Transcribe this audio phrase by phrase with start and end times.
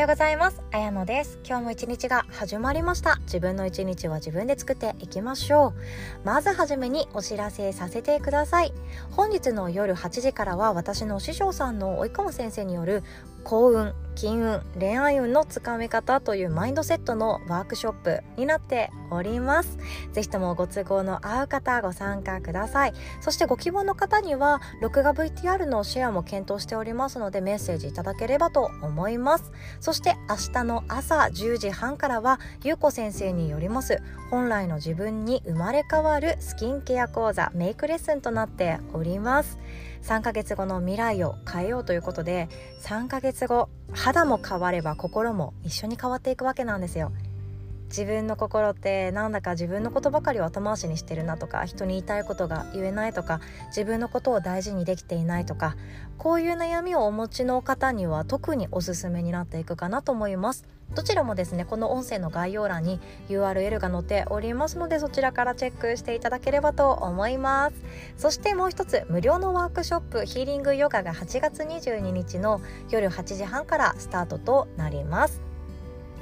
[0.00, 0.62] ようございます。
[0.72, 1.38] あやのです。
[1.44, 3.18] 今日も一日が始まりました。
[3.24, 6.26] 自分の一日は自分で作っていきましょう。
[6.26, 8.72] まずはじめにお知らせさせてください。
[9.10, 13.02] 本日の夜8時からは私の師匠さんの及川先生による
[13.44, 19.78] 幸運金運恋愛運のつかみ方というマインドセットのワークショップになっております。
[20.12, 22.92] ぜひともご都合の合う方ご参加ください。
[23.20, 29.52] そしてご希望の方には録画 VTR のシェアも検討しておりますのでメッセージいただければと思います。
[29.80, 34.02] そして明日の朝10時半からはゆうこ先生によります。
[34.30, 39.58] 本来の自分に生まれ変わるスキンケア講座メイクレッスンとなっております。
[40.02, 42.48] 3ヶ月後の未来を変えようということで
[42.82, 43.68] 3ヶ月後
[44.02, 47.12] 肌も変われば心も一緒に変わっていくわけなんですよ。
[47.90, 55.76] 自分の心ってなんだか自分のことばかりを後回しにしてるなとか人に言いたいことが言えないとか自分のことを大事にできていないとか
[56.16, 60.64] こういう悩みをお持ちの方には特におすすめになっていくかなと思います。
[60.94, 67.76] どちらもですねこの音声の概要欄に URL が載っておりますのでそちらからチェックしていただければと思います。
[68.16, 75.49] そしてもう一つ無料のワークショップヒーリングヨガが8月22日の夜8時半からスタートとなります。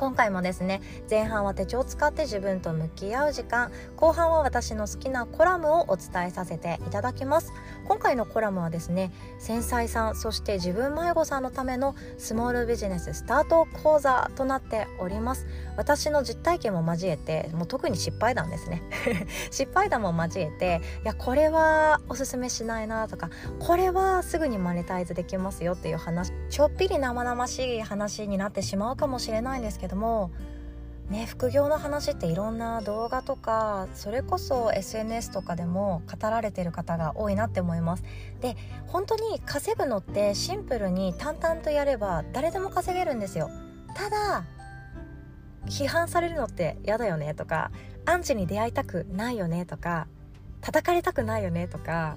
[0.00, 7.52] 今回もですね前半は手帳を使って自分と向き合う時間後半は私の好きなコラムをお伝えさせていただきます。
[7.90, 9.10] 今回のコラムはですね
[9.40, 15.48] 繊細さんそして自分迷子さんのためのスモールビジネススタート講座となっております。
[15.76, 18.84] 私の実体験も交えてもう特に失敗談ですね。
[19.50, 30.30] 失敗談も交えていやこれはおすすめしないなとかこれはすぐにマネタイズできますよっていう話ちょっぴり生々しい話になってしまうかもしれないんですけども
[31.10, 38.04] ね、副業の話っていろんな動画とかそれこそ SNS とかでも語られてる方が多いなって思います。
[38.40, 43.50] で本当に稼ぐのってシンプルに淡々とやれば誰でも稼げるんですよ。
[43.96, 44.44] ただ
[45.66, 47.72] 批判されるのって嫌だよねとか
[48.06, 50.06] アンチに出会いたくないよねとか
[50.60, 52.16] 叩かれたくないよねとか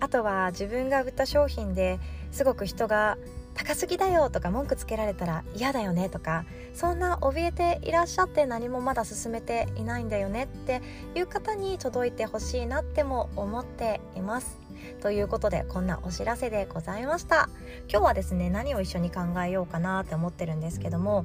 [0.00, 1.98] あとは自分が売った商品で
[2.30, 3.16] すごく人が
[3.54, 6.44] 高すぎだよとか文句つけられたら嫌だよねとか
[6.74, 10.82] そんな怯えていらっしゃって何もまだ進めていないんだよねって
[11.14, 14.58] いう方に届いてほしいなっても思っています。
[15.00, 17.48] ということでこんなお知らせでございました。
[17.88, 21.24] 今日はですね何を一緒に考えようかなって思ってるんですけども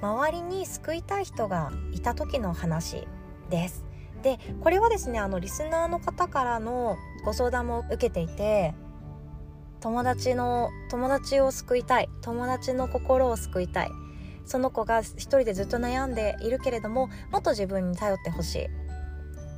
[0.00, 3.08] 周りに救いたい人がいた時の話
[3.50, 3.84] です。
[4.22, 8.74] でこれはですねあのリスナーの方からのご相談も受けていて
[9.84, 12.08] 友達の友達を救いたい。
[12.22, 13.90] 友達の心を救いたい。
[14.46, 18.66] その子が一人でずっと悩んでいるけれどももっと自分に頼ってほしい。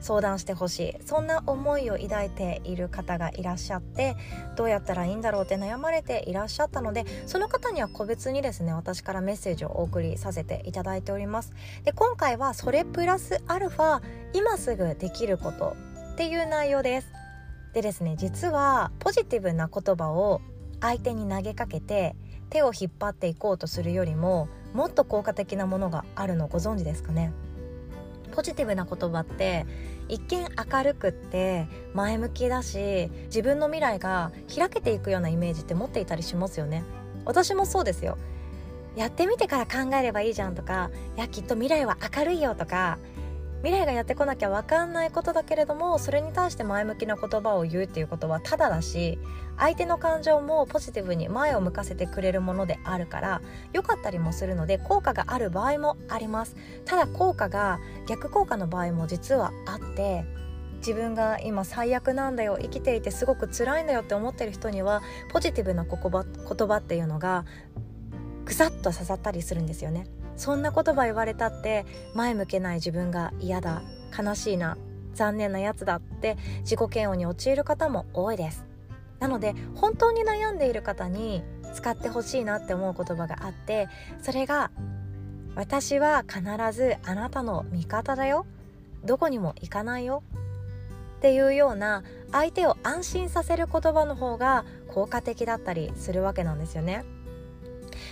[0.01, 1.07] 相談してほしい。
[1.07, 4.17] そんな思いを抱いている方がいらっしゃって
[4.57, 11.53] どうやったらいいんだろうって悩まれていらっしゃったのでその方には個別にですね私からメッセージをお送りさせていただいております。
[11.85, 14.03] で今回はそれプラスアルファ
[14.35, 15.77] 今すぐできること
[16.15, 17.16] っていう内容です。
[17.77, 20.41] でですね実はポジティブな言葉を
[20.81, 22.17] 相手に投げかけて
[22.49, 27.35] 手を引っ張っていこうとするよりももっと効果的なものがあるのご存知ですかね？
[28.33, 29.67] ポジティブな言葉って
[30.09, 36.83] 一見明るくって前向きだし自分の未来が開けていくようなイメージって持っていたりしますよね。
[37.27, 38.17] 私もそうですよ。
[38.97, 42.97] やってみてから考えればいいじゃんとかいやきっと未来は明るいよとか
[43.67, 49.19] 未来がやってこなきゃ分かんないことだけれどもそれに対して前向きな言葉を言うっていうことはただだし
[49.59, 56.55] 相手の感情もポジティブに前を向かせてくれるものであるから良かったりもするので効果がある場合もあります。
[56.85, 60.25] ただ効果が逆効果の場合も実はあって
[60.77, 65.03] 自分が今最悪なんだよ生きていてすごく辛いんだよって思ってる人には
[65.33, 65.91] ポジティブな言
[66.69, 67.45] 葉っていうのが
[68.45, 70.07] ぐさっと刺さったりするんですよね。
[70.37, 73.83] そんな言葉言われたって前向けない自分が嫌だ
[74.17, 74.77] 悲しいな
[75.15, 78.67] 残念なやつだって自己嫌悪に陥る方も多いです
[79.19, 81.43] なので本当に悩んでいる方に
[81.75, 83.89] 使ってほしいなって思う言葉があって
[84.23, 84.71] それが
[85.57, 88.47] 「私は必ずあなたの味方だよ
[89.05, 90.23] どこにも行かないよ」
[91.17, 97.05] っていうような相手を安心させる言葉の方が効果的だったりするわけなんですよね。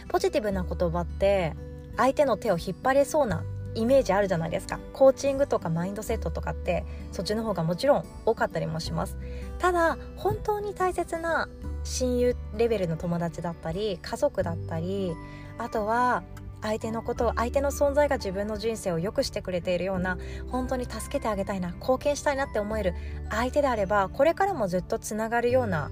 [0.08, 1.54] ポジティブな言葉って
[1.96, 3.44] 相手の手を引っ張れそうな
[3.74, 4.78] イメージあるじゃないですか。
[4.92, 9.16] コーチングとかマインドセットとかってそっちの方がもちろん多かったりもします。
[9.58, 11.48] ただ本当に大切な
[11.82, 15.12] 親友レベルの友達だったり家族だったり
[15.58, 16.22] あとは
[16.62, 20.16] 相手のことを相手の存在が自分の人生を良くしてくれているような
[20.48, 22.94] 本当に助けてあげたいな貢献したいなって思える
[23.30, 25.90] 相手であればこれからもずっとつながるような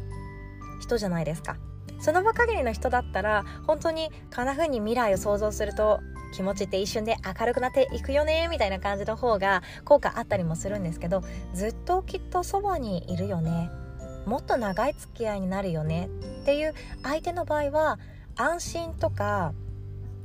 [0.81, 1.57] 人じゃないですか。
[2.03, 6.01] その場限りの人だったら本当にこんな風に未来を想像すると
[6.35, 11.23] 気持ちって一瞬で明るくなっていくよねみたいな感じの方が効果あったりもするんですけど
[11.55, 13.71] ずっときっとそばにいるよね
[14.27, 16.09] もっと長い付き合いになるよね
[16.43, 18.01] っていう相手の場合は
[18.37, 19.53] 安心とか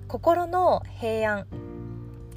[0.07, 1.45] 心の平安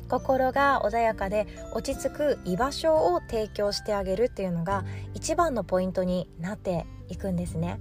[0.08, 4.84] 心が穏やかで落ち着く居場所を提供してあげるっていうのが
[5.14, 7.78] 一番のポイントになっていくんですね。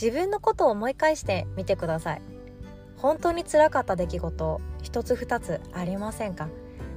[0.00, 2.22] 自分のことを思い返してみてください。
[2.96, 6.48] 本当につらかった出来事一つ二つありませんか？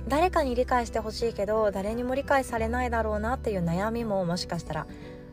[0.07, 4.87] 誰かに理解してほしいけど誰にも理解されないだろうなっていう悩みももしかしたら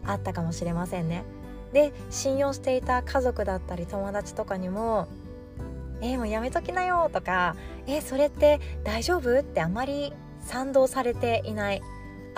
[0.05, 1.25] あったかもしれませんね。
[1.73, 5.07] で信用していた家族だったり友達とかにも
[6.01, 7.57] 「えー、もうやめときなよ」とか
[7.87, 11.83] 「えー、それって大丈夫?」ってあまり賛同されていない。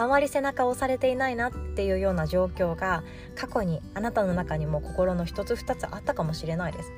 [0.01, 3.05] あまり背中を押されていないなっていうような状況が
[3.37, 6.91] 過去にあなたの中にも心の一つ二つあったかもしれないです。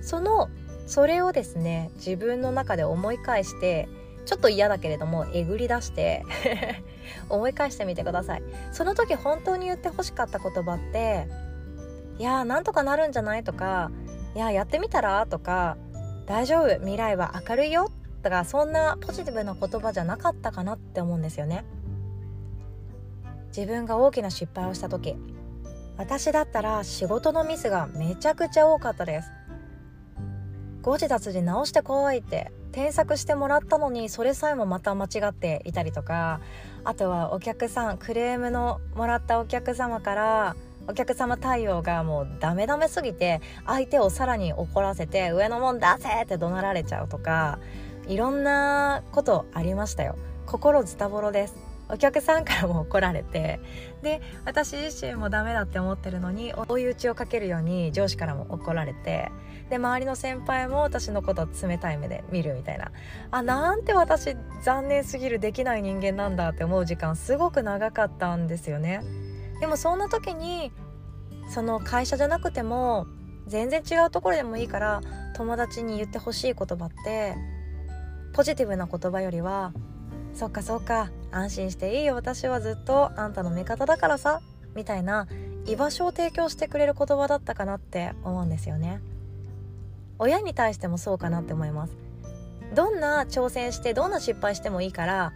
[0.00, 0.48] その
[0.86, 3.88] それをですね自分の中で思い返して
[4.26, 6.24] ちょっと嫌だけれどもえぐり出して
[7.30, 8.42] 思い返してみてください。
[8.72, 11.28] その時本当に言ってほしかった言葉って
[12.18, 13.92] いやーなんとかなるんじゃないとか
[14.34, 15.76] いややってみたらとか
[16.26, 17.88] 大丈夫未来は明るいよ
[18.24, 21.64] とかそんなポジティブな言葉じゃなかったかなって思うんですよね。
[23.48, 25.16] 自分が大きな失敗をした時
[25.96, 29.32] 私だったら仕事のミスがめちゃくちゃ多かったです。
[30.82, 36.40] 誤字脱字直してこいって添削してもらったのにそれさえもまた間違っていたりとか
[36.84, 40.56] あとはお客さんクレームのもらったお客様から
[40.86, 47.58] お客様対応がもうダメダメすぎて相手をさらに怒らせて上のもん出せって怒鳴られちゃうとか
[48.06, 50.16] いろんなことありましたよ。
[50.46, 51.67] 心ズタボロです。
[51.90, 53.60] お客さんからも怒られて
[54.02, 59.30] で私自身もダメだって思ってるのに追い打ちをかけるように上司からも怒られて
[59.70, 62.90] で周りの先輩も私のことを冷たい目で見るみたいな。
[63.30, 69.02] あなんて私残念すぎるできない人間なんだって思う時間すごく長かったんですよね。
[69.60, 70.72] でもそんな時に
[71.50, 73.06] その会社じゃなくても
[73.46, 75.02] 全然違うところでもいいから
[75.36, 77.34] 友達に言ってほしい言葉って
[78.34, 79.72] ポジティブな言葉よりは
[80.34, 84.40] 「そっかそっか安心していいよ私はずっとあんたの味方だからさ」
[84.74, 85.26] みたいな
[85.66, 89.00] 居場所を提供してくれる言葉だったかなって思うんですよね。
[90.18, 91.96] 親に対してもそうかなって思います
[92.74, 95.32] どんな挑戦してどんな失敗してもいいから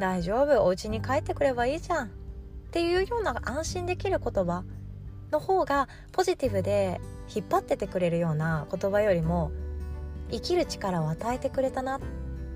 [0.00, 2.08] 大丈夫お家に帰ってくればいいじゃんっ
[2.72, 4.64] ていうような安心できる言葉
[5.30, 7.00] の方がポジティブで
[7.34, 9.52] 引っ張っててくれるような言葉よりも
[10.30, 12.00] 生きる力を与えてくれたなっ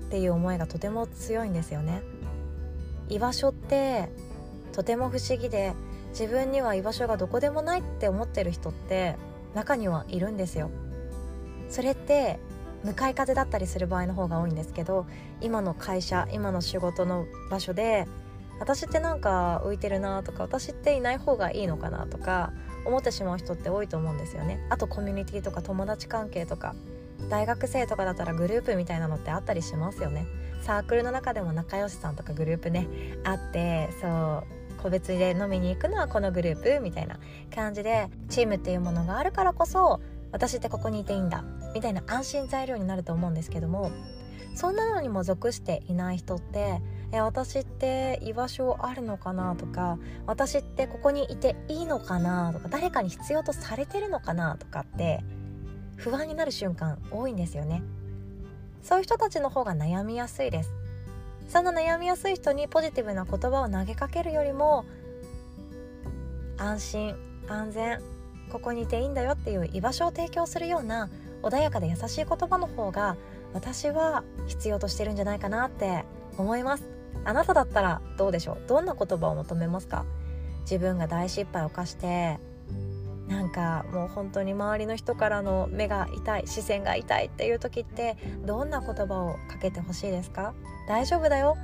[0.09, 2.01] ていう思いがとても強いんですよね
[3.09, 4.09] 居場所って
[4.73, 5.73] とても不思議で
[6.09, 9.15] 自分には居場所がどこでもないって思ってる人って
[9.53, 10.69] 中にはいるんですよ。
[11.69, 12.39] それって
[12.83, 15.05] 向かい風だったりする場合の方が多いんですけど
[15.41, 18.07] 今の会社今の仕事の場所で
[18.59, 22.53] 私ってなんか浮いてるなとか私っていない方がいいのかなとか
[22.85, 24.65] 思ってしまう人って多いと思うんですよね。
[24.69, 26.75] あとコミュニティとか友達関係とか
[27.29, 30.25] 大学生とかだったらグループみたいなのってあったりしますよね。
[30.67, 32.89] サークルの中でも仲良しさんとかグループね
[33.23, 34.43] あってそ
[34.77, 37.19] う個別で飲みに行くのはこのグループみたいな
[37.55, 40.01] 感じでチームっていうものがあるからこそ
[40.33, 43.91] 私ってここにいていいんだみたいな安心材料になると思うんですけども
[44.55, 46.81] そんなのにも属していない人って
[47.13, 55.23] え私って居場所あるのかなとか私ってここにいていいのかなとか誰かに必要とされてるのかなとかって
[55.95, 57.81] 不安になる瞬間多いんですよね。
[58.83, 60.71] そういう人たちの方が悩みやすいです。
[61.49, 64.85] そんな悩みやすい人にポジティブな言葉を投げかけるよりも
[66.57, 67.15] 安心
[67.47, 68.01] 安全
[68.51, 71.09] ここにいていいんだよっていう居場所を提供するような
[71.43, 73.15] 穏やかで優しい言葉の方が
[73.53, 76.03] 私は必要としてるんじゃないかなって
[76.37, 76.83] 思います。
[77.23, 78.67] あなただったらどうでしょう？
[78.67, 80.05] どんな言葉を求めますか？
[80.61, 82.39] 自分が大失敗を犯して
[83.27, 90.53] なんかもう本当に周りの人からの目が痛い視線が痛いっていう時ってどんな言葉をかけてほしいですか？
[90.87, 91.57] 大丈夫だよ。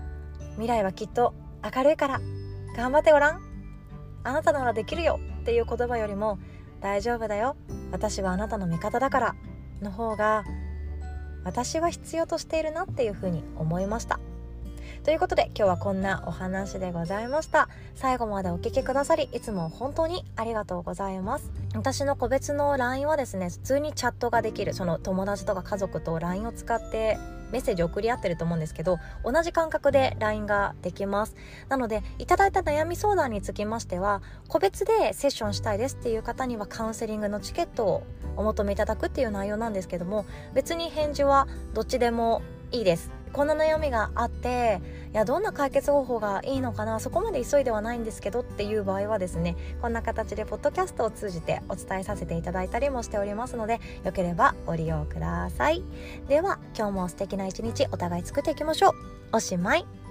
[0.53, 2.21] 未来はきっと明るいから。
[2.75, 3.41] 頑張ってごらん。
[4.23, 6.39] あなたならできるよっていう言葉よりも
[6.81, 7.55] 大丈夫だよ。
[7.91, 9.35] 私はあなたの味方だから
[9.81, 10.43] の方が
[11.45, 14.19] 私は必要としているなっていうふうに思いました。
[15.03, 17.67] ということで今日はこんなお話でございました。
[17.93, 21.51] 最後までお聴きくださりいつも本当にありがとうございます。
[21.75, 27.17] 私の個別の LINE はですね普通にチャットができるその友達とか家族と LINE を使って
[27.51, 31.35] メッセージ送り合ってると思うんですけど同じ感覚で LINE ができます。
[31.67, 38.03] なのでいただいた悩み相談につきましては個別でセッションしたいですっていう方にはカウンセリングのチケットを
[38.37, 42.41] お求めいただくっていう内容なんですけども別に返事はどっちでも
[42.71, 43.22] いいです。
[43.33, 44.79] こんな悩みがあって
[45.11, 55.83] いやどんな解決方法がいいのかなそこまで急いではないんですけどっていう場合はですねこんな形でポッドキャストを通じてお伝えさせていただいたりもしておりますのでよければご利用ください。
[56.27, 58.93] では今日も素敵な一日お互い作っていきましょう。
[59.33, 60.02] おしまい。